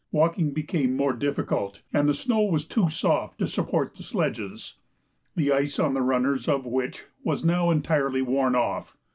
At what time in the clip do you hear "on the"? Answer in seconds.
5.77-6.01